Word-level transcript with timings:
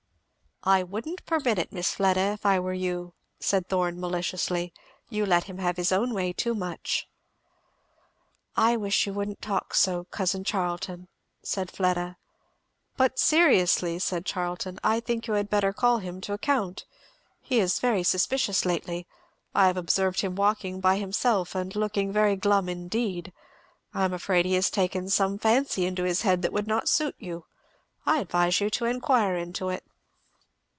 "I 0.63 0.83
wouldn't 0.83 1.25
permit 1.25 1.57
it, 1.57 1.73
Miss 1.73 1.91
Fleda, 1.95 2.33
if 2.33 2.45
I 2.45 2.59
were 2.59 2.71
you," 2.75 3.15
said 3.39 3.67
Thorn 3.67 3.99
maliciously. 3.99 4.71
"You 5.09 5.25
let 5.25 5.45
him 5.45 5.57
have 5.57 5.75
his 5.75 5.91
own 5.91 6.13
way 6.13 6.33
too 6.33 6.53
much." 6.53 7.09
"I 8.55 8.77
wish 8.77 9.07
you 9.07 9.11
wouldn't 9.13 9.41
talk 9.41 9.73
so, 9.73 10.03
cousin 10.11 10.43
Charlton!" 10.43 11.07
said 11.41 11.71
Fleda. 11.71 12.17
"But 12.95 13.17
seriously," 13.17 13.97
said 13.97 14.23
Charlton, 14.23 14.77
"I 14.83 14.99
think 14.99 15.25
you 15.25 15.33
had 15.33 15.49
better 15.49 15.73
call 15.73 15.97
him 15.97 16.21
to 16.21 16.33
account. 16.33 16.85
He 17.39 17.59
is 17.59 17.79
very 17.79 18.03
suspicious 18.03 18.63
lately. 18.63 19.07
I 19.55 19.65
have 19.65 19.77
observed 19.77 20.21
him 20.21 20.35
walking 20.35 20.79
by 20.79 20.97
himself 20.99 21.55
and 21.55 21.75
looking 21.75 22.11
very 22.11 22.35
glum 22.35 22.69
indeed. 22.69 23.33
I 23.95 24.05
am 24.05 24.13
afraid 24.13 24.45
he 24.45 24.53
has 24.53 24.69
taken 24.69 25.09
some 25.09 25.39
fancy 25.39 25.87
into 25.87 26.03
his 26.03 26.21
head 26.21 26.43
that 26.43 26.53
would 26.53 26.67
not 26.67 26.87
suit 26.87 27.15
you. 27.17 27.47
I 28.05 28.19
advise 28.19 28.61
you 28.61 28.69
to 28.69 28.85
enquire 28.85 29.35
into 29.35 29.69
it." 29.69 29.83